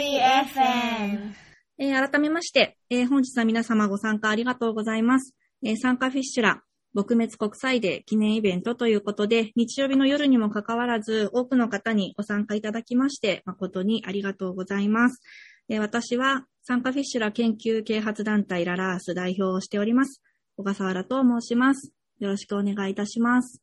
[0.00, 1.34] FM。
[1.78, 5.34] えー改めまして、えー本日は皆様ご参加ありがとうございます。
[5.64, 6.62] えー参加フィッシュラ
[6.96, 15.20] 撲滅国際デー記念イベントということで、日曜日の夜にもかかわらず、多くの方にご参加いただきまして、誠にありがとうございます。
[15.68, 20.22] え私は、参加フィッシュラ研究啓発団体ララース代表をしております。
[20.56, 21.92] 小笠原と申します。
[22.20, 23.62] よろしくお願いいたします。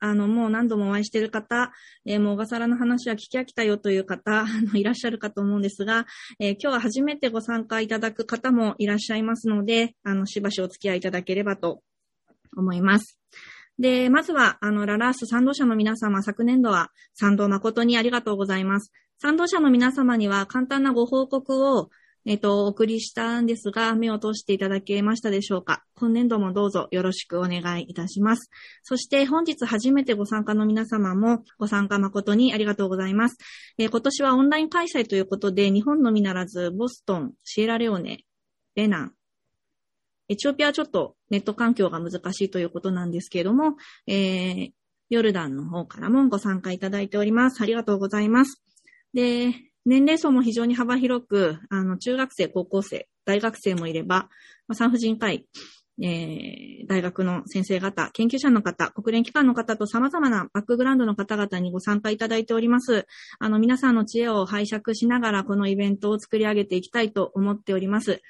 [0.00, 1.72] あの、もう何度もお会いしている方、
[2.06, 6.06] えーもう小笠原の話は聞き飽きたよという方、 あのいらっしゃるかと思うんですが、
[6.38, 11.82] えー今日は初めてご参加いただく方もいらっしゃいますので、あの、しばしお付き合いいただければと
[12.56, 13.18] 思います。
[13.78, 18.92] で、まずは、あの、ララース賛同者の皆様、昨年度は賛同誠にありがとうございます。
[19.20, 21.90] 賛同者の皆様には簡単なご報告を、
[22.30, 25.82] えっ、と、お送りしたんですが、目を通していただけましたでしょうか？
[25.94, 28.50] 今年度もどうぞよろしくお願いいたします。
[28.82, 33.38] そして本日初めてご参加の皆様もご参加誠にありがとうございます。
[33.78, 38.26] えー今年はオンライン開催ということで、日本のみならず、ボストン、シエラレオネ、
[38.74, 39.12] ベナン、
[40.28, 43.76] エチオピアはちょっとネット環境が難しいということなんですけれども、
[44.06, 44.70] えー
[45.08, 47.62] ヨルダンの方からもご参加いただいております。
[47.62, 48.62] ありがとうございます。
[49.14, 49.54] で、
[49.86, 54.28] 年齢層も非常に幅広く、あの、中学生、高校生、大学生もいれば、
[54.66, 55.46] まあ産婦人科医、
[56.02, 63.06] えー大学の先生方、研究者の方、国連機関の方と様々なバックグラウンドの方々にご参加いただいております。
[63.38, 68.22] あの、皆さんの知恵を拝借しながら、このイベントを作り上げていきたいと思っております。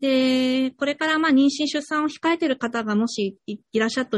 [0.00, 4.08] で、これからまあ妊娠出産を控えている方がもしいらっしゃっ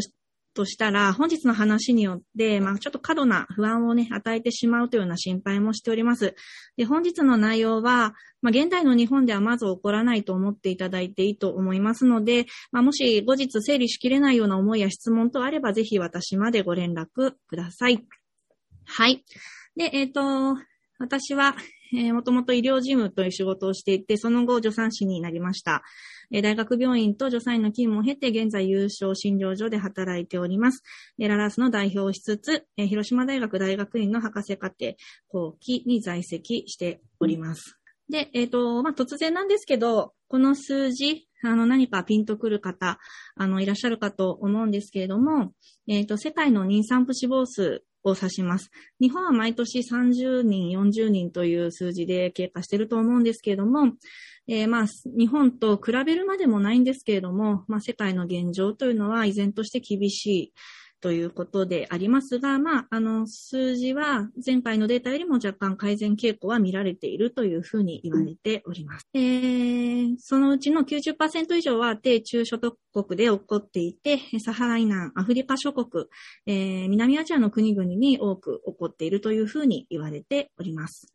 [0.59, 6.35] としたら、本日の話によって、まあちょっと過度な不安をね、与えてしまうというような心配もしております。
[6.77, 18.05] で、本日の内容は、まあ現代の日本ではまず起こらないと思っていただいていいと思いますので、まあもし後日整理しきれないような思いや質問とあれば、ぜひ私までご連絡ください。
[18.85, 19.25] はい。
[19.77, 20.57] で、えっ、と、
[20.99, 21.55] 私は、
[21.93, 25.83] えーもともと医療事務という仕事をしていて、その後助産師になりました。
[26.31, 30.83] えー大学病院と助産院の勤務を経て、現在優勝診療所で働いております。
[31.19, 34.95] えーララースの代表をしつつ、えー広島大学大学院の博士課程
[35.29, 37.79] 後期に在籍しております。
[38.11, 42.99] で、えっ、と、まあ、突然なんですけど、この数字、あの、何かピンとくる方、
[43.37, 45.53] あの、いらっしゃるかと思うんですけれども、
[45.87, 48.71] えっ、と、世界の妊産婦死亡数を指します。
[49.01, 53.93] 日本は毎年30人、40人という数字で経過していると思うんですけれども、
[54.49, 60.53] えーまあ、日本と比べるまでもないんですけれども、まあ、世界の現状というのは依然として厳しい
[61.01, 69.07] ということでありますが、まあ、あの、数字は前回のデータよりも若干改善傾向は見られているというふうに言われております。
[69.15, 69.79] えー
[70.19, 76.07] そのうちの90%以上は低中所得国で起こっていて、サハラ以南、アフリカ諸国、
[76.47, 81.13] えー南アジアの国々に多く起こっているというふうに言われております。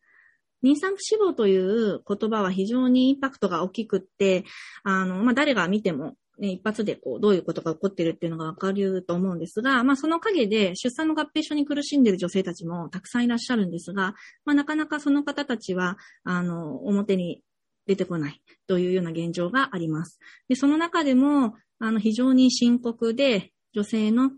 [0.64, 4.44] 妊産婦死亡という言葉は非常にインパクトが大きくって、
[4.82, 14.14] あの、まあ、誰が見ても、ね、一発でこう、どういうことが起こってるっていうのがわかると思うんですが、まあ、その陰で出産の合併症に苦しんでる女性たちもたくさんいらっしゃるんですが、
[14.44, 17.42] まあ、なかなかその方たちは、あの、表に
[17.86, 20.18] 出てこないというような現状があります。
[20.48, 24.30] で、その中でも、あの、非常に深刻で、女性の、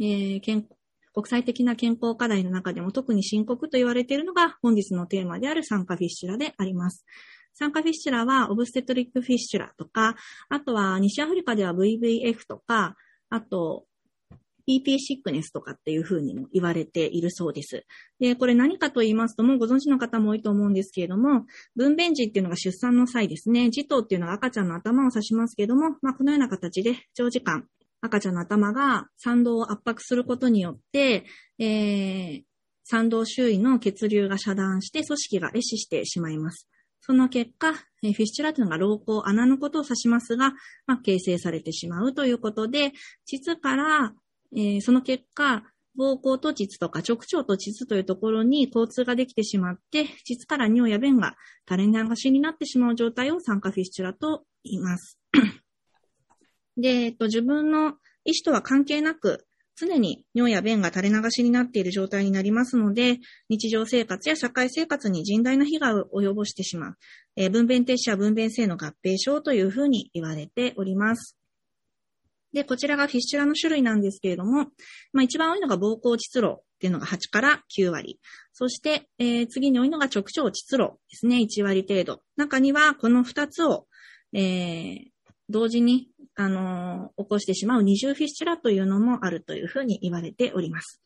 [0.00, 0.66] えー健
[1.14, 7.04] 国際的な健康課題の中でも特に深刻と言われているのが本日のテーマである酸化フィッシュラであります。
[7.54, 10.16] 酸化フィッシュラはオブステトリックフィッシュラとか、
[10.48, 12.96] あとは西アフリカでは VVF とか、
[13.30, 13.86] あと
[14.68, 17.84] PP シックネスとかっていうふうにも言われているそうです。
[18.20, 23.70] で、これ何かと言いますと、もうご存知の方も多いと思うんですけれども、分娩時っていうのが出産の際ですね。
[23.70, 27.66] 児童っていうのが赤ちゃんの頭を指しますけれども、まあ、このような形で長時間
[28.02, 31.24] 赤ちゃんの頭が産道を圧迫することによって、
[31.58, 32.42] えー、
[32.84, 36.68] 産道周囲の血流が遮断して組織が壊死してしまいます。
[37.04, 40.52] その結果、フィッシュラというのが膀胱、穴のことを指しますが、
[40.86, 42.92] まあ、形成されてしまうということで、
[43.26, 44.14] 膣から、
[44.54, 45.64] えーその結果、
[45.98, 51.34] 膀胱と膣とか直腸と膣というところに交通ができてしまって、膣から尿や便が
[51.68, 55.18] 垂れ流しになってしまう状態を酸化フィッシュラと言います。
[56.76, 59.44] で、えっと、自分の意思とは関係なく、
[59.76, 66.96] 常に尿や便が垂れ流しになっている状態になりますので、日常生活や社会生活に甚大な被害を及ぼしてしまう、
[67.36, 71.36] えー分娩停止や分娩性の合併症というふうに言われております。
[72.52, 74.66] で、こちらがフィッシュラの種類なんですけれども、
[75.12, 78.20] まあ一番多いのが膀胱膣路っていうのが8から9割。
[78.52, 82.22] そして、えー次に多いのが直腸膣路ですね、1割程度。
[82.36, 83.86] 中にはこの2つを、
[84.34, 85.12] えー
[85.48, 91.02] 同時に、あの起こしてしまう二重フィッシュラというのもあるというふうに言われております。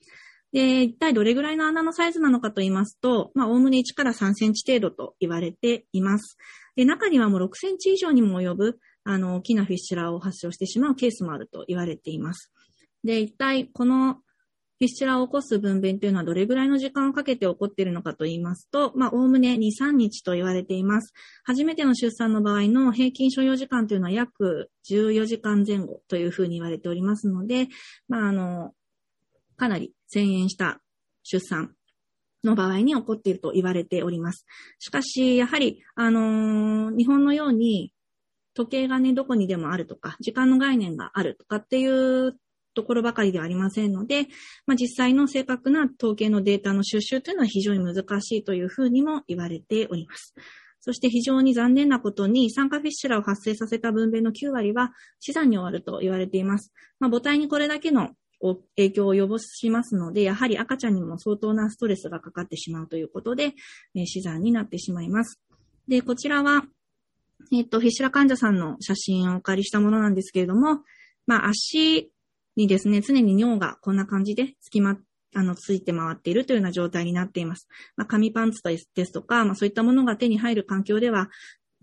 [0.52, 6.38] で、一体どれぐらいの穴のサイズなのかと言いますと、まあ、おおむね1から3センチ程度と言われています。
[6.76, 12.52] で、中にはもう6センチ以上にも及ぶ、あの、大きなフィッシュラを発症してしまうケースもあると言われています。
[13.04, 14.16] で、一体この
[14.78, 21.14] フィッシュラーを起こす分娩というのはどれぐらいの時間をかけて起こっているのかと言いますと、まあ、おおむね2、3日と言われています。
[21.44, 27.68] 初めての出産の場合の平均所要時間というのは約14時間前後というふうに言われておりますので、
[28.08, 28.74] まあ、あの、
[29.56, 30.80] かなり遷延した
[31.22, 31.74] 出産
[32.44, 34.44] の場合に起こっていると言われております。
[34.78, 37.92] しかし、やはり、あのー、日本のように
[38.54, 42.36] 時計がね、どこにでもあるとか、時間の概念があるとかっていう
[42.76, 44.28] ところばかりではありませんので、
[44.66, 50.34] まあ、実際の正確な統計のデータの収集というのは非常に難しいというふうにも言われております。
[50.80, 56.72] そして非常に残念なことに、酸化フィッシュラを発生させた分娩の9割は死産に終わると言われています。
[57.00, 58.10] まあ、母体にこれだけの
[58.76, 63.54] 影響を及ぼしますので、やはり赤ちゃんにも相当なストレスがかかってしまうということで、
[63.96, 65.40] えー、死産になってしまいます。
[65.88, 66.62] で、こちらは、
[67.52, 70.82] えっ、と、フィッシュラ患者さんの写真をお借りしたものなんですけれども、
[71.26, 72.10] まあ、足
[72.56, 74.96] にですね、常に尿がこんな感じでつきま、
[75.34, 77.68] あの、ついて回っているというような状態になっています。
[77.96, 81.28] まあ、紙パンツですとか、まあ、そういったものが手に入る環境では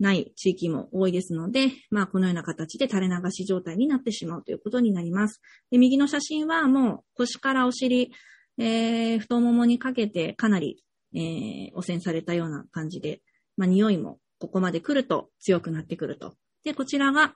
[0.00, 5.40] ない地域も多いですので、まあ、このような形で垂れ流し状態になってしまうということになります。
[5.70, 8.12] で、右の写真はもう腰からお尻、
[8.58, 10.82] えー、太ももにかけてかなり、
[11.14, 13.22] えー、汚染されたような感じで、
[13.56, 16.34] まあ、匂いもここまで来ると強くなってくると。
[16.64, 17.34] で、こちらが、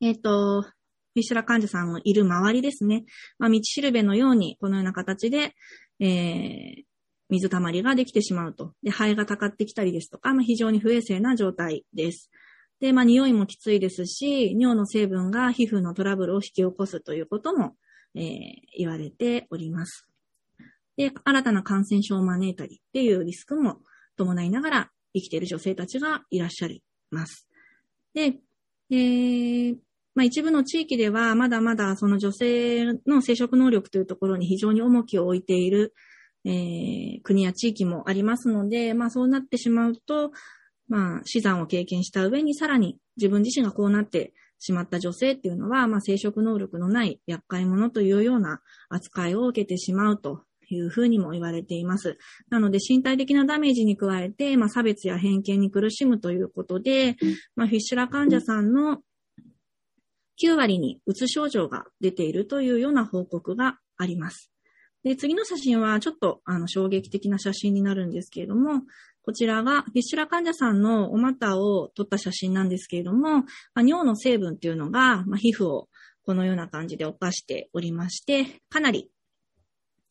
[0.00, 0.64] えっ、ー、と、
[1.14, 3.04] フィッシュラ患者さんのいる周りですね。
[3.38, 5.54] まあ、道しるべのように、このような形で、
[6.00, 6.82] えー、
[7.28, 8.74] 水たまりができてしまうと。
[8.82, 12.30] で、肺がたかってきたりですとか、まあ、非常に不衛生な状態です。
[12.80, 17.76] で、まあ、匂いもきついですし、尿の成分が皮膚のトラブルを引き起こすということも、
[18.14, 18.24] えー、
[18.76, 20.08] 言われております。
[20.96, 23.80] で、新たな感染症を招いたりっていうリスクも
[24.16, 27.48] 伴いながら生きている女性たちがいらっしゃいます。
[28.14, 28.40] で、
[28.90, 29.76] えー、
[30.14, 35.94] まあ、一部の地域ではまだまだその女性の生殖能力というところに非常に重きを置いている、
[36.44, 40.32] えー、国や地域もありますので、まあ、そうなってしまうと、
[40.88, 48.60] まあ、死産を経験した上にさらに自分自身がこうなってしまった女性っていうのは、まあ、生殖能力のない厄介者というような
[48.90, 52.16] 扱いを受けてしまうというふうにも言われています。
[52.48, 57.16] なので身体的なダメージに加えて、まあ、差別や偏見に苦しむということで、
[57.56, 59.00] まあ、フィッシュラ患者さんの
[60.42, 64.50] 9割にうつ症状が出ているというような報告があります。
[65.04, 68.82] で、次の写真はちょっとあの衝撃的な写真になるんですけれども、
[69.24, 73.44] こちらがフィッシュラ患者さんのお股を撮った写真なんですけれども、ま
[73.76, 75.88] あ、尿の成分っていうのが、まあ、皮膚を
[76.24, 79.10] このような感じで犯しておりまして、かなり、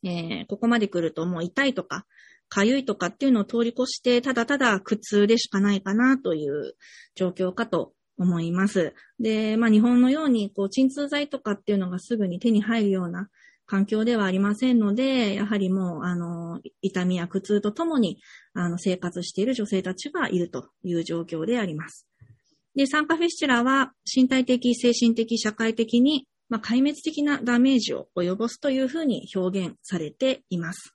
[0.04, 2.06] えー、ここまで来るともう痛いとか、
[2.50, 6.76] 痒いとかっていうのを通り越して、ただただ苦痛でしかないかなという
[7.16, 8.94] 状況かと思います。
[9.20, 13.30] で、まあ日本のように、こう、鎮痛剤とかっていうのがすぐに手に入るような
[13.66, 18.20] 環境ではありませんので、やはりもう、あの、痛みや苦痛とともに、
[18.54, 22.08] あの、生活している女性たちがいるという状況であります。
[22.76, 30.94] で、酸化フィッシュラは身体的、精神的、社会的に、まあ、壊滅的なダメージを及ぼすというふうに表現されています。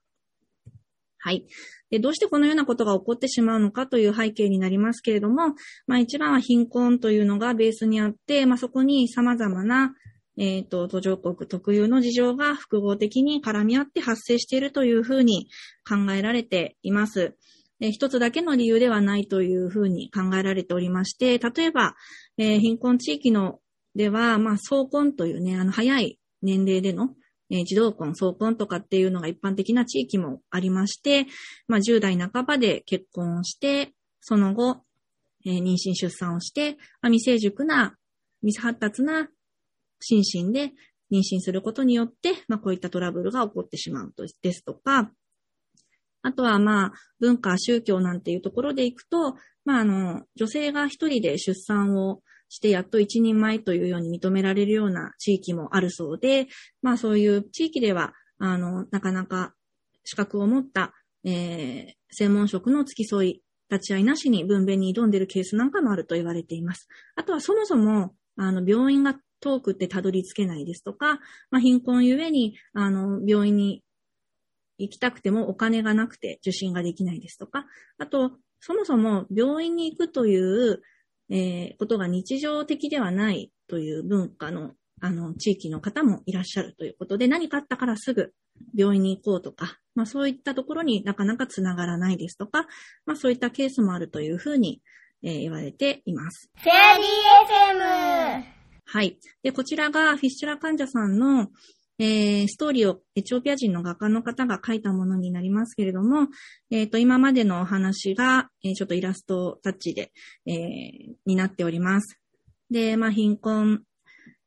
[1.26, 1.44] はい。
[1.90, 5.56] で、どうしてこのようなことが起こってしまうのかという背景になりますけれども、
[5.88, 9.92] まあ一番は貧困というのがベースにあって、まあそこに様々な、
[10.38, 15.48] えっ、ー、と、途上国特有の事情が複合的に絡み合って発生しているというふうに
[15.84, 17.34] 考えられています。
[17.80, 21.96] で一つだけの理由ではないというふうに考えられておりまして、例えば、
[22.38, 23.58] えー、貧困地域の
[23.96, 27.10] では、まあ、総婚というね、あの、早い年齢での、
[27.50, 31.26] えー、児童婚、早婚とかっていうのが一般的な地域もありまして、
[31.68, 34.82] まあ、10代半ばで結婚をして、その後、
[35.44, 37.96] えー、妊娠出産をして、まあ、未成熟な、
[38.42, 39.28] 未発達な
[40.00, 40.72] 心身で
[41.12, 45.10] 妊娠することによって、まあ、こういったトラブルが起こってしまうとですとか、
[46.22, 52.22] あとは、まあ、文化、宗教なんていうところでいくと、まあ、あの、女性が一人で出産を
[52.56, 56.48] してやっと一人前というように認められるような地域もあるそうで、
[56.80, 59.52] まあそういう地域では、あの、なかなか
[60.04, 60.94] 資格を持った、
[61.24, 66.88] えー、専門職の付き添い、立ち会いなしに分娩に挑んでいるケースなんかもあると言われています。
[67.14, 71.18] あとはそもそも、あの、病院が遠くってたどり着けないですとか、
[71.50, 73.82] まあ、貧困ゆえに、あの、病院に
[74.78, 77.66] 行きたくてもお金がなくて受診ができないですとか、
[77.98, 80.80] あと、そもそも病院に行くという、
[81.30, 88.32] えー、ことが日常的ではないという文化のあの、地域の方もいらっしゃるということで、何かあったからすぐ
[88.74, 92.66] 病院に行こうとか、まあそういったところになかなかつながらないですとか、
[93.04, 94.80] まあそういったケースもあるというふうに、
[95.22, 96.50] えー、言われています。
[96.56, 98.44] フェアリー FM!
[98.88, 99.18] はい。
[99.42, 101.48] で、こちらがフィッシュラ患者さんの、
[101.98, 106.28] えー、ストーリーをエチオピア人の画家の方が書いたものになりますけれども、
[106.70, 110.12] えっ、ー、と、今までのお話が、えー、ちょっとイラストタッチで、
[110.46, 110.54] え、
[111.24, 112.20] になっております。
[112.70, 113.82] で、まあ、貧困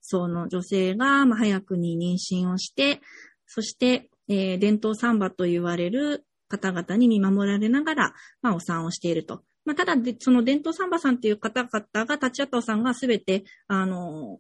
[0.02, 3.02] 層の女性が、まあ、早くに妊娠をして、
[3.48, 9.44] そして、え、伝統産婆と言われる方々に見守られながら、まあ、お産をしていると。
[9.66, 14.40] まあ、ただで、その伝統産婆さんっていう方々が立ち会ったお産がすべて、あの、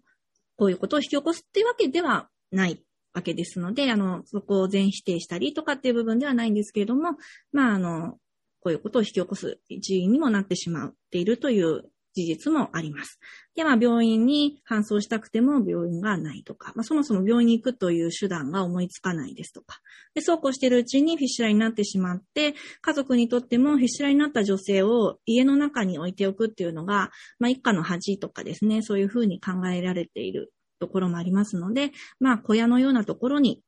[0.58, 7.18] こういうことを引き起こすっていうわけではないわけですので、あの、そこを全否定したりとかっていう部分ではないんですけれども、
[7.52, 8.18] まあ、あの、
[8.62, 13.20] こういうことを引き起こす一因にもなってしまっているという事実もあります。
[13.56, 19.80] で、まあ、病院に搬送したくても病院がないとか、まあ、そもそも病院に行くという手段が思いつかないですとか。
[20.14, 33.62] で、そうこうしているうちにフィッシュラになってしまって、家族にとってもフィッシュラになった女性を家の中に置いておくっていうのが、まあ、一家の恥とかですね、そういうふうに考えられているところもありますので、まあ、小屋のようなところに、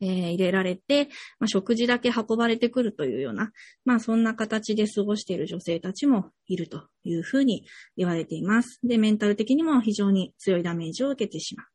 [0.00, 1.08] えー、入れられて、
[1.38, 3.50] まあ、食事だけ運ばれてくるというような、
[3.84, 8.80] まあ、そんな形で過ごしている女性たちもいるというふうに言われています。
[8.82, 11.66] で、メンタル的にも非常に強いダメージを受けてしまう。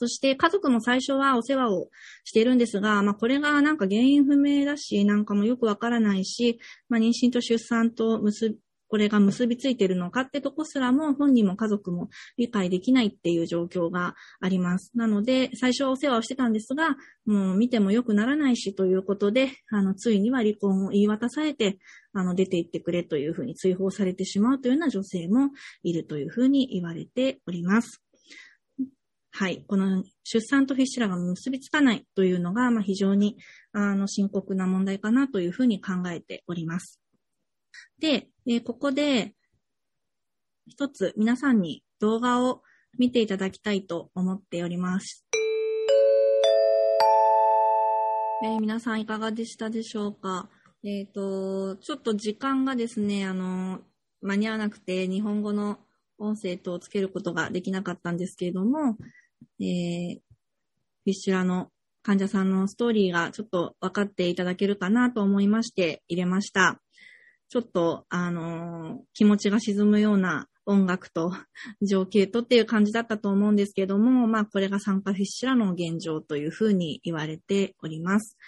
[0.00, 1.90] そして家族も最初はお世話を
[2.24, 8.56] しているんですが、まあこれがなんか原因不明だし、なんかもよくわからないし、まあ妊娠と出産と結
[8.90, 14.90] これが結びついてるのかってとこすらも本人も家族も理解できないっていう状況があります。
[14.96, 21.78] なので、最初はお世話をしてたんですが、もう見ても良くならないしということで、あの、ついには離婚を言い渡されて、
[22.12, 25.50] あの、出て行ってくれというふうに追放されてしまうというような女性も
[25.84, 28.02] いるというふうに言われております。
[29.32, 29.64] はい。
[29.68, 33.36] この出産とフィッシュラが結びつかないというのが、まあ、非常に
[33.72, 36.99] あの深刻な問題かなというふうに考えております。
[37.98, 39.34] で、えここで、
[40.66, 42.62] 一つ皆さんに動画を
[42.98, 45.26] 見ていただきたいと思っております。
[48.42, 50.48] えー、皆さんいかがでしたでしょうか？
[50.82, 53.80] えっ、ー、と、ちょっと時間がですね、あの、
[54.22, 55.78] 間に合わなくて日本語の
[56.18, 58.96] 音声とつけることができなかったんですけれども、
[59.60, 61.68] えー、フィッシュラの
[62.02, 66.80] 患者さんのストーリーがちょっと分かっていただけるかなと思いまして入れました。
[67.50, 71.32] ちょっと、あのー、気持ちが沈むような音楽と
[71.82, 78.38] 情景とっていう感じだったと思うんですけども、まあ、これが参加フィッシュラの現状というふうに言われております。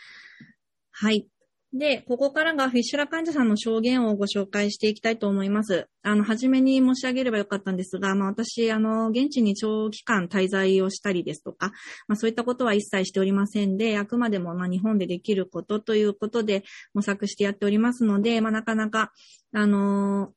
[0.92, 1.26] はい。
[1.74, 5.88] で、ここからがフィッシュラ患者さんの証言をご紹介していきたいと思います。
[6.02, 11.72] あの、初めに申し上げればよかったんですが、まあ私、あの、現地に長期間滞在をしたりですとか、
[12.08, 16.62] まあそういったことは一切しておりませんで、あくまでもまあ日本でできることということで
[16.92, 19.12] 模索してやっておりますので、まあなかなか、
[19.54, 20.34] あの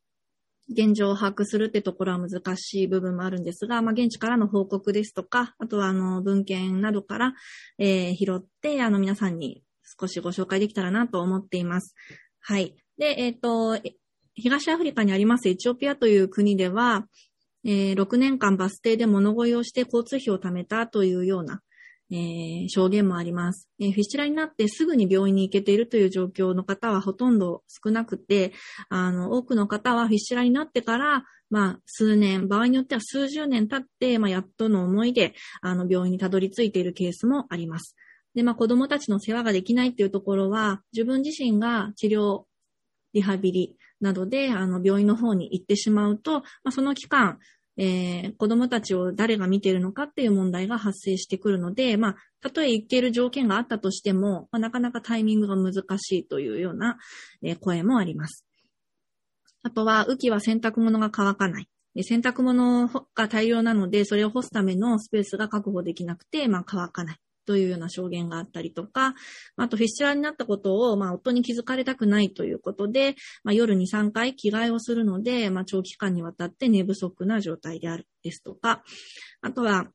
[0.69, 7.33] 現状を把握するってところは難しい部分もあるんですが、まあ、現地からの報告ですとか、あとは、あの、文献などから、
[7.77, 9.61] えー、拾って、あの、皆さんに
[9.99, 11.95] 少しご紹介できたらなと思っています。
[12.41, 12.75] はい。
[12.97, 13.79] で、えっ、ー、と、
[14.35, 17.07] 東アフリカにありますエチオピアという国では、
[17.63, 21.61] えー、6年間バス停で物乞いをして交通費を貯めたというような、
[22.11, 28.53] えー、証言もあります、えー、フィッシュラになってすぐに病院に行けているという状況の方はほとんど少なくて、
[28.89, 37.95] あの、多くの方はフィッシュラになってから、まあ、数年、場合によっては数十年経って、まあ、やっとの思いで、あの、病院にたどり着いているケースもあります。
[38.35, 42.43] で、まあ子供たちの世話ができないっていうところは、自分自身が治療、
[43.13, 47.39] リハビリなどで、あの、病院の方に行ってしまうと、まあその期間、
[47.77, 56.97] えー、子供たちを誰が見てるのかっていう問題が発生してくるので、まあ、たとえ行ける条件があったとしても、まあ、なかなかタイミングが難しいというような、
[57.43, 58.45] えー、声もあります。
[59.63, 61.67] あとは、雨季は洗濯物が乾かない。
[62.03, 67.17] 洗濯物が大量なので、それを干すためのスペースが確保できなくて、まあ乾かない。
[67.45, 69.15] というような証言があったりとか、
[69.55, 78.83] あとフィッシュラーになったことを、まあ、夫に気づかれたくないということで、まあ、夜に3回着替えをするので、まあ、長期間にわたって寝不足な状態であるですとか、
[79.41, 79.87] あとは、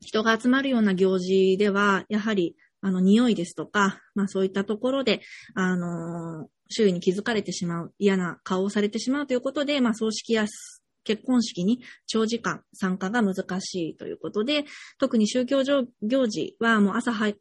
[0.00, 5.20] 人が集まるような行事では、やはり、あの、匂いですとか、まあそういったところで、
[5.54, 10.46] あのー、周囲に気づかれてしまう、嫌な顔をされてしまうということで、まあ葬式や
[11.04, 14.64] 結婚式に長時間参加が難しいということで、
[14.98, 15.62] 特に宗教
[16.02, 17.34] 行事はもう朝早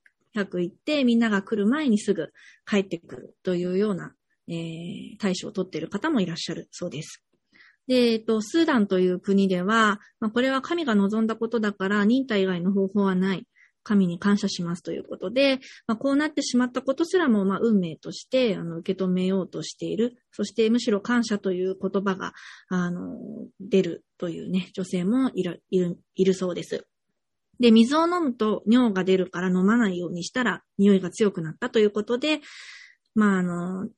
[0.49, 2.29] く行ってみんなが来る前にすぐ
[2.65, 4.13] 帰ってくるというような、
[4.47, 7.23] えー、対処をとっている方もいらっしゃるそうです。
[7.87, 13.47] で、えっと、スーダンという国では、まあ、これは神が望んだことだから、忍耐以外の方法はない。
[13.89, 20.15] 神に感謝しますということで、まあ、こうなってしまったことすらも、まあ、運命としてあの受け止めようとしている。
[20.31, 22.33] そしてむしろ感謝という言葉が、
[22.69, 23.17] あの、
[23.59, 26.85] 出るというね、女性もいる、いる、いるそうです。
[27.59, 32.41] で、水を飲むと尿が出るから飲まないようにしたら匂いが強くなったということで、
[33.15, 33.89] まあ、あの、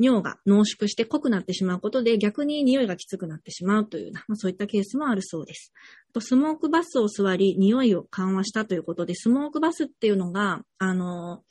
[0.00, 5.72] 尿が濃縮して濃くなってしまうことで逆に匂いがきつくなってしまうというような、まあ、そういったケースもあるそうです。
[6.12, 11.42] とスモークバスを座り、匂いを緩和したということで、スモークバスっていうのが、あの、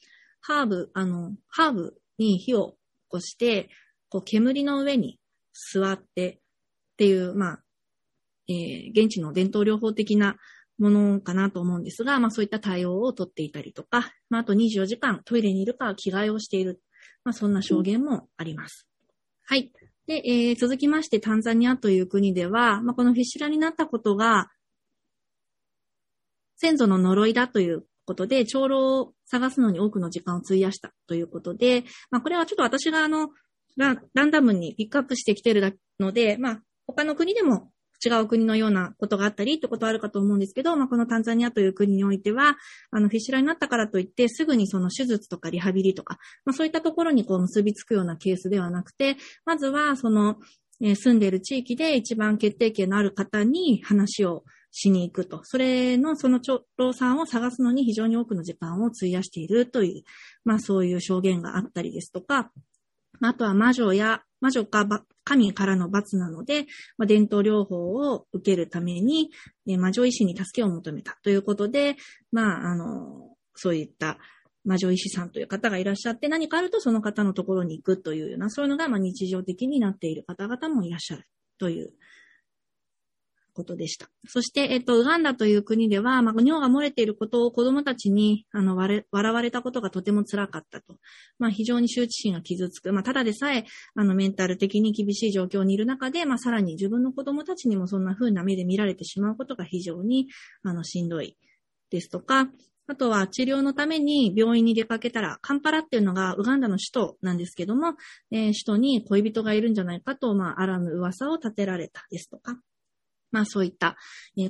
[0.42, 2.76] ハーブ、あの、ハーブに火を起
[3.08, 3.70] こして、
[4.10, 5.20] こう煙の上に
[5.72, 6.40] 座ってっ
[6.98, 7.64] ていう、まあ、
[8.48, 10.38] えー、現地の伝統療法的な
[10.80, 16.82] ものかなと思うんですが、まあそういった対応をとっていたりとか、まああと24時間トイレにいるか着替えをしている。
[17.30, 18.88] まあそんな証言もあります。
[19.46, 19.72] はい。
[20.08, 24.48] で、えー、続きましてタンザニアという国では、まあこのフィッシュラになったことが、
[26.58, 33.30] 先祖の呪いだということで、長老を探すのに多くの時間を費やしたということで、まあこれはちょっと私があの、
[33.78, 33.94] ラ
[34.26, 37.70] ンダムにピックアップしてきてるので、まあ他の国でも
[38.04, 42.58] 違う国のようなことがあったりってことはあるかと思うんですけど、まあ、このタンザニアという国においては、
[42.92, 50.38] あの、フィッシュラになったからといって、すぐにその手術とかリハビリとか、まあ、そういったところにこう結びつくようなケースではなくて、まずはその、
[50.82, 55.42] えー、住んでいる地域で一番決定権のある方に話をしに行くと。
[55.44, 60.04] それの、その長老さんを探すのに非常に多くの時間を費やしているという、
[60.46, 62.52] まあそういう証言があったりですとか、
[63.22, 64.88] あとは魔女や、魔女か
[65.24, 66.66] 神からの罰なので、
[66.98, 69.30] まあ、伝統療法を受けるために、
[69.66, 71.96] ね魔女医師に助けを求めたということで、
[72.32, 74.18] まあ、あの、そういった
[74.64, 81.24] 魔女医師さんという方がいらっしゃって、何かあるとその方のところに行くというような、そういうのがまあ日常的になっている方々もいらっしゃる
[81.60, 81.92] という
[83.60, 84.10] ことでした。
[84.26, 90.96] そして、えっと、ウガンダという国では、まあ、尿が漏れていることを子供たちに、あの、笑われたことがとても辛かったと。
[91.40, 92.94] まあ、非常に羞恥心が傷つく。
[92.94, 100.28] まあ、ただでさえ、あの、メンタル的に厳しい状況にいる中で、まあ、さらに自分の子供たちにもそんな風な目で見られてしまうことが非常に、
[100.64, 101.36] あの、しんどい。
[101.90, 102.50] ですとか、
[102.88, 107.94] あとは治療のために病院に出かけたら、カンパラっていうのがウガンダの首都なんですけども、
[108.32, 112.60] えー、首都に恋人がいるんじゃないかと、まあ、あらぬ噂を立てられたですとか、
[113.32, 113.96] まあそういった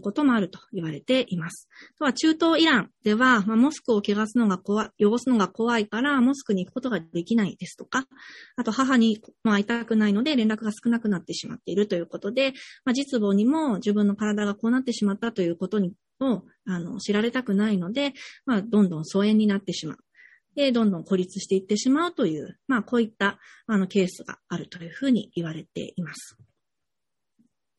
[0.02, 1.68] こともあると言われています。
[1.98, 8.06] とは中東イランでは、まあ、モスクを汚すのが怖い、汚すのが怖いから、モスクに行くことができないですとか、
[8.56, 12.54] あと母に会いたくないので連絡が少なくなってしまっているということで、
[12.86, 18.14] まあ、実母にも自分の体がこうなってしまったということにをあの知られたくないので、
[18.46, 19.98] まあ、どんどん疎遠になってしまう。
[20.56, 26.38] で、どんどん孤立していってしまうという、まあ、こういったあのケースがあるというふうに言われています。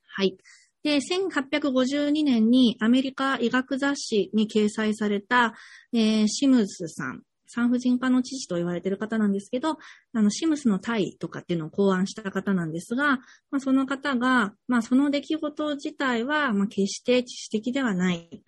[0.06, 0.38] はい。
[0.82, 5.54] で、1852年にアメリカ医学雑誌に掲載された、
[5.92, 9.76] えー、シムズさん、産婦人科の知事と言われている方なんですけど、
[10.14, 13.18] あの、シムスの体とかっていうのを考案した方なんですが、
[13.50, 18.42] まあ、その方が、まあ、その出来事自体は、まあ、決して知識的ではない。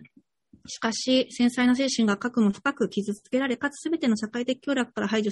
[0.65, 5.31] しかし、繊細な精神が核も深く傷つけられ、かつ全ての社会的協力から排除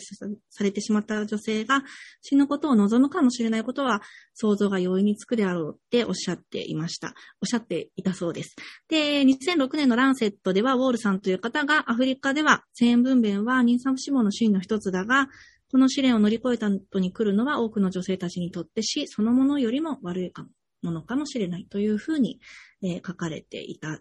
[0.50, 1.84] されてしまった女性が
[2.22, 4.02] 死ぬことを望むかもしれないことは
[4.34, 7.14] 想像が容易につくであろうっておっしゃっていました。
[7.42, 8.56] おっしゃっていたそうです。
[8.90, 15.30] で、2006年のランセットでは、ウォールさんという方がアフリカでは、千円分娩は妊産婦死亡のシーンの一つだが、
[15.72, 20.50] この試練を乗り越えた後に来るのは多くの女性たちにとって死そのものよりも悪いかも
[20.82, 22.40] ものかもしれないというふうに、
[22.84, 24.00] えー、書かれていた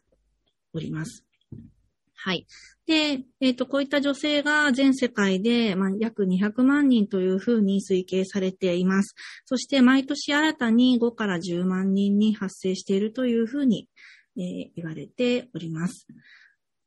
[0.72, 1.24] おります。
[2.22, 2.46] はい。
[2.86, 9.14] で、えっ、ー、と、こういった女性が全世界で、まあ、約200万人というふうに推計されています。
[9.46, 13.88] そして、毎年新たに5から10万人に発生しているというふうに、
[14.36, 16.06] えー、言われております。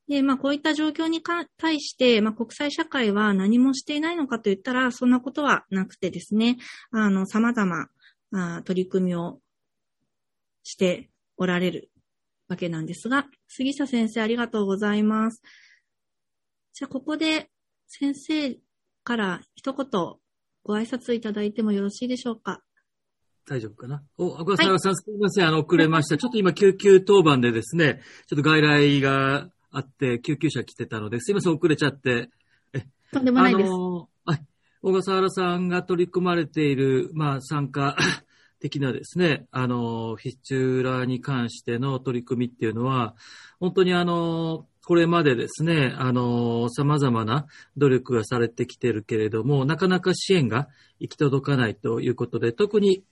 [0.07, 1.23] で、まあ、こういった状況に
[1.57, 6.57] 対して、まあ、国際社会は何もしていないのかといったら、そんなことはなくてですね、
[6.91, 7.87] あの、様々
[8.31, 9.39] な取り組みを
[10.63, 11.89] しておられる
[12.53, 15.41] わけなんですが、杉下先生ありがとうございます。
[16.73, 17.49] じゃあ、ここで
[17.87, 18.57] 先生
[19.03, 19.87] から一言
[20.63, 22.61] ご挨拶いただいてもよろしいでしょうか？
[23.45, 24.03] 大丈夫かな？
[24.17, 25.47] お、赤沢さん、はい、すみません。
[25.47, 26.17] あの、遅れました。
[26.17, 32.29] ちょっと今、救急当番でですね、ちょっと外来があって、救急車来てたので、すみません、遅れちゃって。
[32.73, 33.67] え、とんでもないです。
[33.67, 34.45] あの、はい。
[34.81, 37.97] 小笠原さんが取り組まれている、まあ、参加
[38.63, 43.13] 的なですね、あの、フィッチューラーに関しての取り組みっていうのは、
[43.59, 47.45] 本当にあの、これまでですね、あの、様々な
[47.77, 53.03] 努力がされてきてるけれども、なかなか支援が行き届かないということで、特に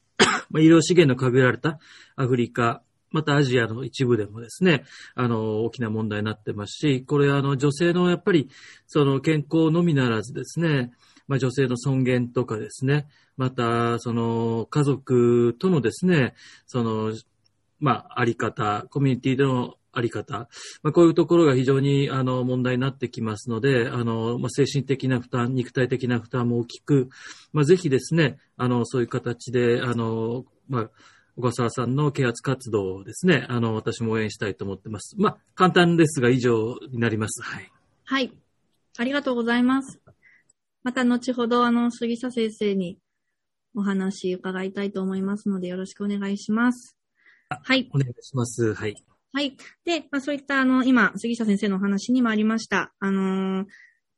[0.51, 1.79] ま、医療資源の限られた
[2.15, 4.83] アフリカ、またアジアの一部でもですね、
[5.15, 8.49] あの、大きな問題になってますし、これあの、女性のやっぱり、
[8.87, 10.91] その健康のみならずですね、
[11.31, 16.33] まあ、女性の尊厳とかですね、また、その、家族とのですね、
[16.65, 17.13] その、
[17.79, 20.49] まあ、あり方、コミュニティでのあり方、
[20.83, 27.07] まあ、こういうところが非常にあの問題になってきますので、あの、まあ、精神的な負担、肉体的な負担も大きく、
[27.53, 30.89] まあ、ぜひですね、あの、そういう形で、あの、まあ、
[31.37, 35.15] 小笠原さんの啓発活動をですね、あの、私も応援したいと思ってます。
[35.17, 37.41] まあ、簡単ですが以上になります。
[37.41, 37.71] はい。
[38.03, 38.33] はい。
[38.97, 40.01] ありがとうございます。
[40.83, 42.97] また後ほど、あの、杉佐先生に
[43.75, 46.97] お話伺いたいと思いますので、よろしくお願いします。
[47.49, 47.89] はい。
[47.93, 48.73] お願いします。
[48.73, 48.95] はい。
[49.33, 49.55] はい。
[49.85, 52.93] で、まあ、そういったあの、今、杉下先生のお話にもありました。
[52.99, 53.65] あのー、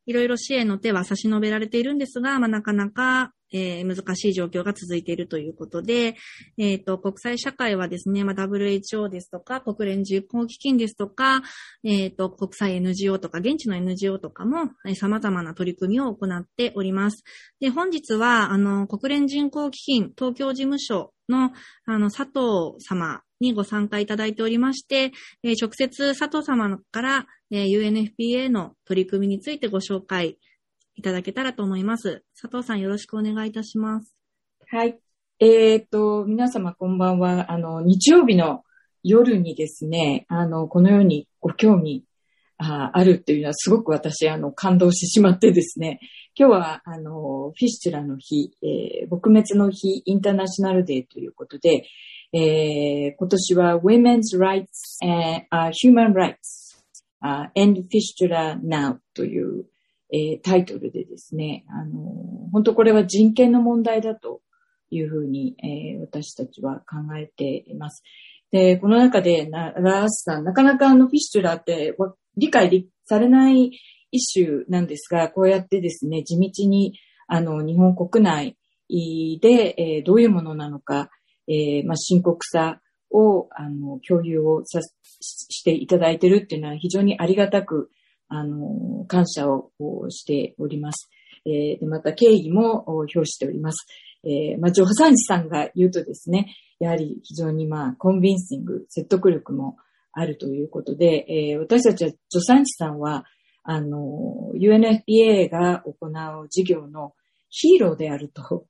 [0.06, 6.16] いろいろ支援の手は差し伸べられているんですが、まあ、なかなか、えー、難しい状況が続いているということで、
[6.58, 11.42] えっ、ー、と、国際社会はですね、まあ、WHO ですとか、国連人口基金ですとか、
[11.84, 17.22] えっ、ー、と、国際 NGO とか、現地の NGO とかも、えー、様々な取り組みを行っております。
[17.60, 21.52] で、本日は、あの、国連人口基金東京事務所の、
[21.86, 25.12] あの、佐藤様にご参加いただいておりまして、
[25.44, 30.38] えー、直接佐藤様から、えー、UNFPA の取り組みについてご紹介
[30.96, 32.24] いただけたらと思います。
[32.40, 34.14] 佐藤さんよろしくお願いいたします。
[34.70, 34.98] はい。
[35.40, 37.50] えっ、と、皆様こんばんは。
[37.50, 38.62] あの、日曜日の
[39.02, 42.04] 夜にですね、あの、このようにご興味
[42.56, 46.00] ああるっていうのはすごく私、あの、感動してしまってですね、
[46.38, 51.86] 今日は、あの、フィッシュラの日、えー、撲滅の日、インターナショナルデーということで、
[52.32, 54.66] えー、今年は Women's Rights
[55.02, 56.76] and、uh, Human Rights、
[57.22, 59.66] uh, End Fistula Now という、
[60.14, 61.98] えー、タイトルでですね、あの、
[62.52, 64.42] 本当これは人権の問題だと
[64.90, 68.04] いうふうに、えー、私たちは考えています。
[68.52, 71.96] で、この中で、ラースさん、なかなかあのフィッシュラーって
[72.36, 73.72] 理解されない
[74.12, 76.96] 一種なんですが、こうやってですね、地道に、
[77.26, 78.56] あの、日本国内
[78.88, 81.10] で、えー、どういうものなのか、
[81.48, 84.78] えー、まあ、深刻さを、あの、共有をさ、
[85.20, 87.90] していただいてるっていうのは非常にありがたく、
[88.34, 89.70] あの、感謝を
[90.10, 91.08] しております。
[91.46, 93.86] えー、また敬意も表しております。
[94.24, 99.76] えー、まあ、助産師さんが言うとですね、やはり非常にまあ、コンビンシング、説得力も
[100.12, 103.24] あるということで、えー、私たちは助産師さんは、
[103.62, 107.14] あの、UNFPA が行う事業の
[107.50, 108.66] ヒーローであると、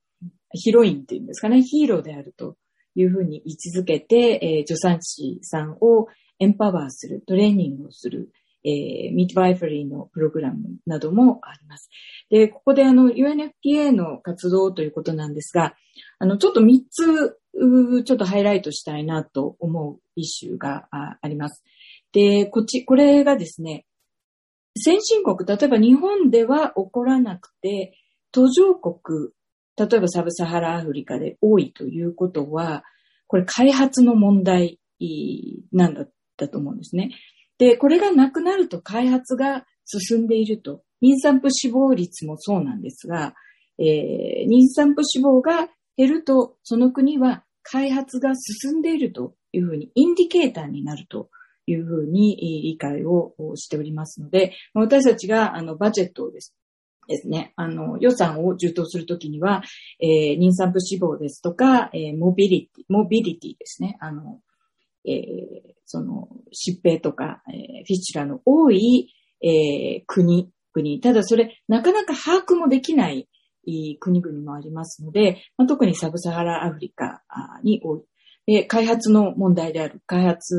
[0.51, 2.57] ヒロインっていうんですかね、ヒーローであると
[2.95, 8.31] いうふうに位置づけて、えー、助産師さんをエンパワーする、トレーニングをする、
[8.65, 11.91] えー、ミッドバイフリーのプログラムなどもあります。
[12.31, 15.75] で、ここであの UNFPA の活動ということなんですが、
[16.19, 17.39] あの、ちょっと3つ、
[18.05, 21.63] ちょっとハイライトしたいなと思うイシューがあります。
[22.13, 23.85] で、こっち、これがですね、
[24.77, 27.97] 先進国、例えば日本では起こらなくて、
[28.33, 29.31] 途上国
[29.77, 32.85] 例えばサブサハラアフリカで多いということは、
[33.27, 34.79] これ開発の問題
[35.73, 37.11] なんだったと思うんですね。
[37.59, 40.83] で、これがなくなると開発が進んでいると。
[41.03, 43.35] 妊産婦死亡率もそうなんですが、
[43.79, 51.29] えー、妊産婦死亡が減ると、その国は開発が進んでいるというふうに、インディケーターになると
[51.67, 56.55] いうふうに理解をしておりますので、私たちがあのバジェットをです
[57.07, 59.63] ですね、あの、予算を充当するときには、
[60.01, 64.41] えー、妊産婦死亡ですとか、えー、モビリティ、モビリティですね、あの、
[65.07, 69.13] えー、その、疾病とか、えー、フィッチュラの多い、
[69.43, 71.01] えー、国、国。
[71.01, 73.29] ただそれ、なかなか把握もできない
[74.01, 77.23] 国々もありますので、まあ、特にサブサハラアフリカ
[77.63, 78.03] に多い。
[78.47, 80.55] で、開発の問題である、開発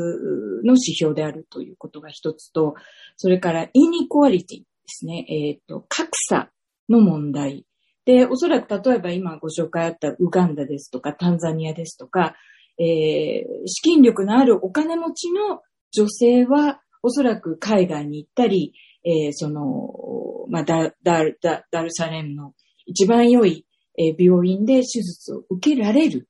[0.63, 2.75] の指標であるということが一つと、
[3.15, 4.63] それからイニコアリティ。
[4.85, 6.49] ですね、えっ、ー、と、格差
[6.89, 7.65] の問題。
[8.05, 12.35] で、おそらく例えば今ご紹介あったウガンダですとか、タンザニアですとか、
[12.77, 15.61] えー、資金力のあるお金持ちの
[15.91, 22.53] 女性は、おそらく海外に行ったり、えー、その、まあ、ダダダダルサレムの
[22.87, 23.65] 一番良い、
[23.97, 26.27] えー、病院で手術を受けられる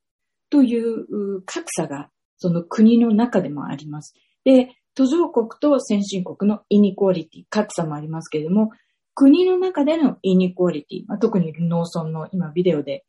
[0.50, 4.14] という格差がその国の中でもあります。
[4.44, 8.72] で、途上国と先進国のイニコアリティ、格差もありますけれども、
[9.14, 13.06] 国の中でのイニコアリティ、まあ、特に農村の、今ビデオで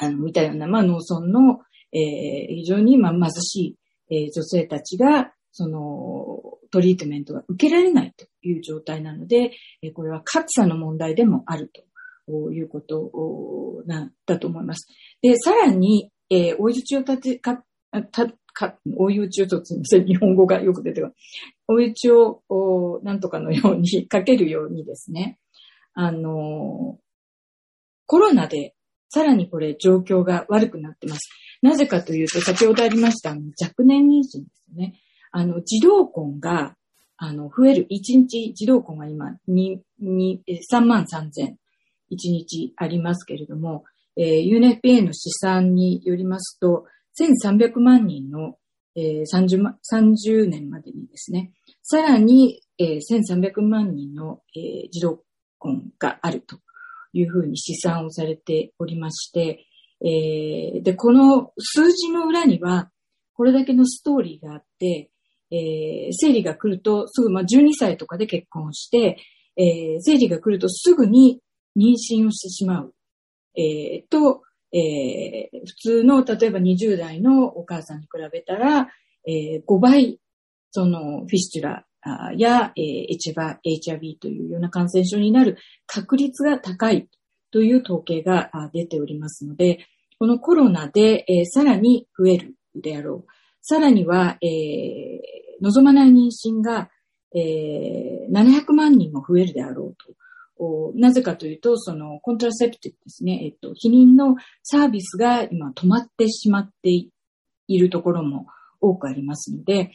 [0.00, 1.60] あの見たような、まあ、農村の、
[1.94, 3.76] えー、非常に、まあ、貧し
[4.10, 9.52] い、えー、女性たちが、その、トリートメントが受けられないという状態なので、
[9.82, 11.70] えー、これは格差の問題でもある
[12.26, 14.88] ということなんだと思います。
[15.22, 17.64] で、さらに、えー、追い打ちを立て、か、
[18.10, 21.16] た、か、追い打ちをと、すみません、日本語がよく出てこない。
[21.68, 25.38] 追い打ちを、おなんとかのように、かけるようにですね、
[25.92, 26.98] あの、
[28.06, 28.73] コロナで、
[29.14, 31.20] さらにこれ状況が悪くなってます。
[31.62, 34.94] なぜかというと、先ほどありました、あの、若年妊娠ですね。
[35.30, 36.74] あの、児童婚が、
[37.16, 41.58] あの、増える、1日児童婚が今、2、2、3万3千、
[42.10, 43.84] 1日ありますけれども、
[44.16, 48.56] えー、UNFPA の試算によりますと、1300万人の、
[48.96, 51.52] えー、30, 30年までにですね、
[51.84, 55.20] さらに、えー、1300万人の、えー、児童
[55.58, 56.58] 婚があると
[57.14, 59.66] いうふうに試算をされておりまして、
[60.04, 62.90] えー、で、この数字の裏には、
[63.34, 65.10] これだけのストーリーがあって、
[65.50, 69.18] えー、生理が来るとすぐ、まあ、12歳とかで結婚して、
[69.56, 71.40] えー、生理が来るとすぐに
[71.78, 72.94] 妊娠をしてしまう。
[73.56, 78.88] えー、と、えー、普通の、例えば20代のお母さんに比べたら、
[79.26, 80.18] えー、5倍、
[80.72, 81.86] その、フィスチュラ
[82.36, 83.18] や、えー、
[83.64, 87.08] HIV というような感染症になる確率が高い
[87.50, 89.86] という統計が出ておりますので、
[90.18, 93.30] このコロナで、えー、さらに増えるであろう。
[93.62, 96.90] さらには、えー、望まない妊娠が、
[97.34, 100.14] えー、700万人も増えるであろうと。
[100.94, 108.46] なぜかというと、そのコントラセプティブですね、えっと、避妊のサービスが今止まってしまっているところも
[108.84, 109.90] 多くありますので、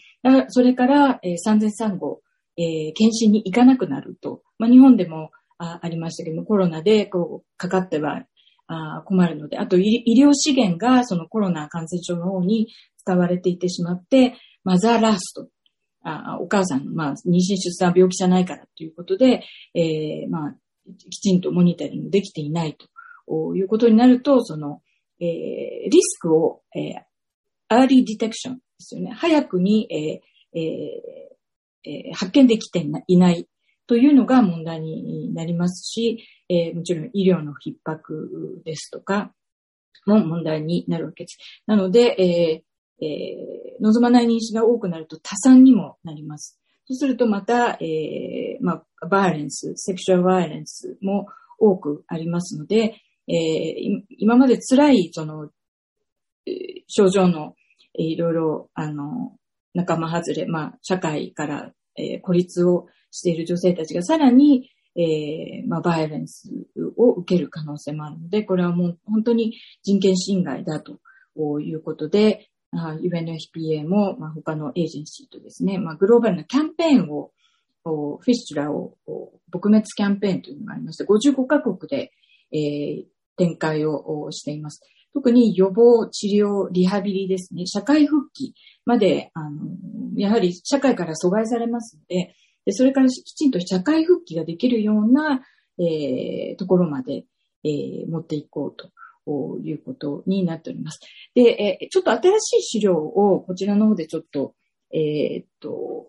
[0.50, 2.22] それから、えー、産前産後、
[2.58, 8.24] えー、検診に行かなくなると、まあ、日本でもあありましたけども、コロナでこうかかっては
[8.68, 15.48] あ困るので、あと医療資源がそのコロナ感染症の方に使われていてしまって、マザーラスト、
[16.04, 20.56] あお母さん、まあ、妊娠出産病気じゃないからということで、えー、まあ、
[20.98, 22.76] きちんとモニタリングできていない
[23.28, 24.82] ということになると、その、
[25.20, 26.94] えー、リスクを、えー、
[27.70, 29.12] アーリーディテクションですよね。
[29.12, 30.60] 早くに、えー
[31.86, 33.48] えー、発見できていない
[33.88, 39.34] というのが問題になりますし、えー、もちろん医療の逼迫ですとか
[40.06, 41.38] も問題になるわけです。
[41.66, 46.60] なので、えーえー、望まない妊娠が多くなると多産にもなります。
[46.86, 51.28] そうするとまた、えー、まあ、バイレンス、セクシュアルバイレンスも
[51.60, 52.96] 多くありますので、
[53.28, 55.50] えー、今まで辛い、その、
[56.88, 57.54] 症状の、
[57.98, 59.36] えー、いろいろ、あの、
[59.74, 66.50] 仲間外れ、まあ、社会から、えー、孤立をしている女性たちがさらに、えー、まあ、バイオレンス
[66.98, 71.00] を受ける可能性もあるので、これはもう本当に人権侵害だと
[71.62, 77.32] いうことで、UNFPA も、まあ、他のエージェンシーとですね、まあ、グローバルなキャンペーンを、
[77.84, 82.12] フィスチュラを撲滅キャンペーンというのがありまして、55カ国で、
[82.52, 83.06] えー、
[83.38, 84.82] 展開をしています。
[85.14, 88.54] 特に予防、治療、リハビリですね、社会復帰
[88.86, 89.60] まで、あの、
[90.16, 95.42] やはり社会から阻害されますので、でそれからきちんと社会復帰ができるような、
[95.80, 97.26] えー、ところまで、
[97.64, 98.90] えー、持っていこうと。
[99.64, 101.00] いうことになっております。
[101.36, 104.56] で、えー、ちょっと新しい資料をこちらの方でちょっと、
[104.92, 106.08] えー、っと、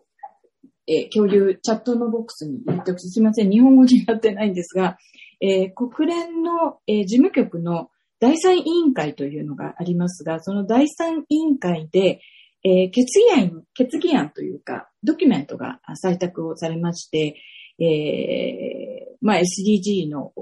[0.86, 3.50] えー、共有、チャットのボックスに入れておくすみません。
[3.50, 4.96] 日本語になってないんですが、
[5.40, 12.20] えー、国連の、えー、事務局の第三委員会というのがありますが、その第三委員会で、
[12.62, 17.36] えー、決議案、決議案というか、ドキュメントが採択をされまして、
[17.82, 20.32] えー、まあ SDG の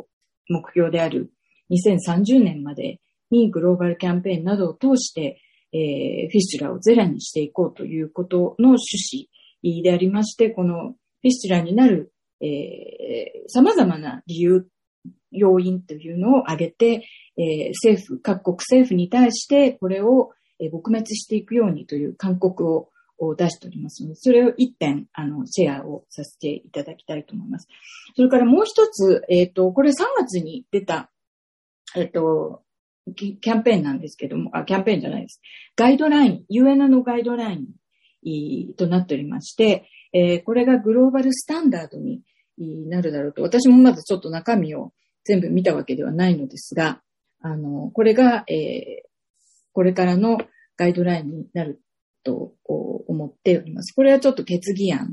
[0.48, 1.30] 目標である
[1.70, 5.40] 2030年までにグローバルキャンペーンなどを通して、
[5.72, 9.28] えー、フィスチュラをゼロにしていこうということの趣
[9.62, 14.66] 旨でありまして、このフィスチュラになる、えー、様々な理由、
[15.30, 17.04] 要因というのを挙げて、
[17.36, 22.90] えー、政府、各国政府に対してこれを、え、撲滅していくようにという勧告を
[23.36, 27.68] 出しておりますので、それを一点、あの、シェアをさせていただきたいと思います。
[28.16, 31.10] それからもう一つ、えっ、ー、と、これ3月に出た、
[31.96, 32.62] えっ、ー、と、
[33.14, 35.40] キャンペーンなんですけども、あ、キャンペーンじゃないです。
[35.76, 42.22] ガイドライン、UN のガイドラインとなっておりまして、えー、これがグローバルスタンダードに
[42.88, 44.92] なるだろうと、私もまだちょっと中身を
[45.28, 47.02] 全部見たわけではないのですが、
[47.42, 49.08] あの、これが、えー、
[49.74, 50.38] これからの
[50.78, 51.82] ガイドラインになる
[52.24, 53.94] と思っております。
[53.94, 55.10] これはちょっと決議案、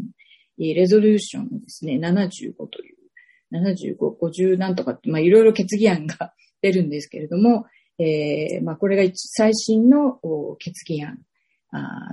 [0.58, 2.96] レゾリューションのですね、75という、
[3.52, 7.66] 75、50なんとかって、まあいろいろ決議案が出るんですけれども、
[8.00, 10.18] えー、まあこれが最新の
[10.60, 11.18] 決議案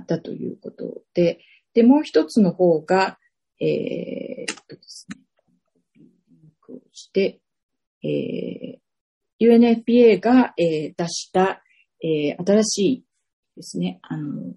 [0.07, 1.39] だということで、
[1.73, 3.17] で、もう一つの方が、
[3.61, 5.21] えー、っとですね、
[5.95, 7.39] リンクをして、
[8.03, 11.63] えー、UNFPA が、えー、出した、
[12.01, 13.05] えー、新しい
[13.55, 14.53] ですね、あの、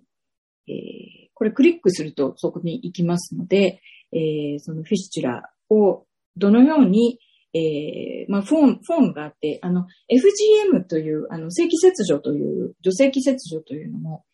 [0.68, 3.80] えー、これクリックするとそこに行きますので、
[4.12, 6.06] えー、そのフィスチュラを
[6.36, 7.18] どのように、
[7.54, 14.24] えー、まあ、フォーム、フォームがあって、あの、FGM という、あの、正規切除という、女性器切除というのも、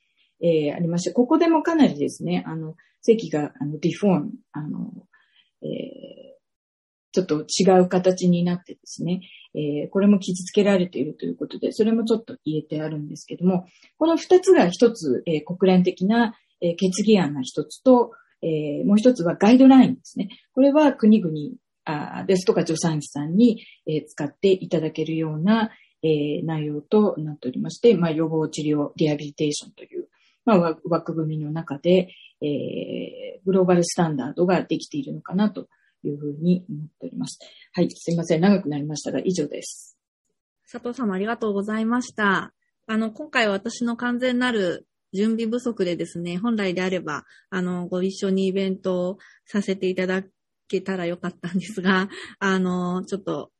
[0.43, 4.91] えー、ありまして、ここでもかなりですね、あの、正規が、あの、ディフォーム、あの、
[5.63, 6.32] えー、
[7.13, 9.21] ちょっと違う形になってですね、
[9.55, 13.67] えー、これも傷つけられているということで、それもちょっと言えてあるんですけども、
[13.99, 20.29] この二つが一つ、えー、国連的な、えー、決議案が一つと、えー、もう一つはガイドラインですね。
[20.55, 21.35] これは国々
[21.85, 25.71] あですとか助産師さんに、えー、使っていただけるような、
[26.03, 30.09] えー、内容となっておりまして、まあ、予防治療、リハビリテーションという、
[30.45, 32.09] まあ、枠組みの中で、
[32.41, 35.69] えー、グローバルスタンダードができているのかなと
[36.09, 37.39] いうふうに思っております。
[37.73, 38.41] はい、すいません。
[38.41, 39.99] 長くなりましたが、以上です。
[40.71, 42.53] 佐藤様ありがとうございました。
[42.87, 50.23] あの、今回私の完全なる準備不足でですね、本来であれば、あの、ご一緒にイベントをさせていただ
[50.69, 53.51] けたらよかったんですが、あの、ちょっと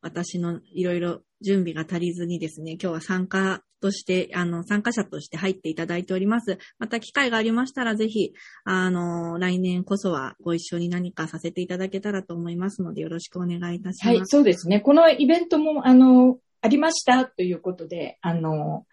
[0.00, 6.58] 私のいろいろ準備が足りずにですね、今日は参加として、あの、参加者として入っていただいております。
[6.78, 8.32] また機会がありましたら、ぜひ、
[8.64, 14.16] あの、来年こそはご一緒に何かさせていただけたらと思いますので、よろしくお願いいたします。
[14.18, 14.80] はい、そうですね。
[14.80, 18.86] このイベントも、あの、ありましたということで、あの、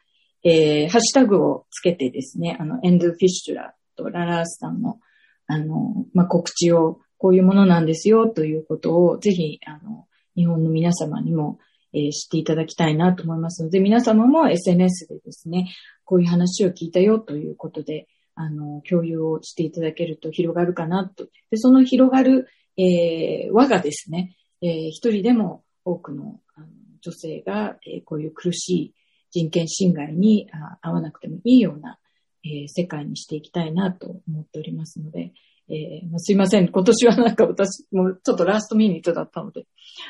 [0.44, 5.00] えー、ハッシュタグをつけてですね、あの、エンドフィッシュラとララースさんの、
[5.48, 11.60] あの、まあ、告知を、こういうものなんですよということを、ぜひ、あの、日本の皆様にも、
[11.94, 15.70] えー、知っていただきたいなと思いますので、皆様も SNS でですね、
[16.06, 21.26] こういう話を聞いたよということで、あの、共有をしていただけると広がるかなと。
[21.52, 22.48] で、その広がる、
[22.78, 26.68] えー、輪がですね、えー、一人でも多くのあの
[27.02, 28.94] 女性が、えー、こういう苦しい
[29.32, 30.50] 人権侵害に
[30.82, 31.98] 合わなくてもいいような、
[32.44, 35.34] えー、世界にしていきたいなと思っておりますので、
[35.70, 36.70] えー、すいません。
[36.70, 39.66] 今年はなんか私もちょっとラストミニットだったので、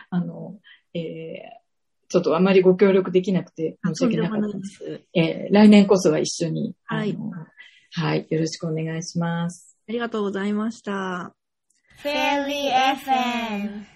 [0.09, 0.57] あの、
[0.93, 1.03] えー、
[2.09, 5.01] ちょっとあまりご協力できなくて申し訳なかったです。
[5.13, 7.15] えー、来年こそは一緒に、はい。
[7.91, 8.27] はい。
[8.29, 9.77] よろしくお願いします。
[9.87, 11.33] ありがとうございました。
[11.97, 13.89] フェリー FM